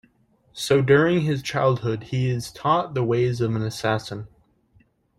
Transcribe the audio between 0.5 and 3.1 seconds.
So during his childhood he is taught the